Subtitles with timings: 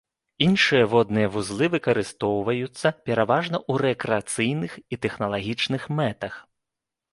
[0.45, 6.33] Іншыя водныя вузлы выкарыстоўваюцца пераважна ў рэкрэацыйных і тэхналагічных мэтах.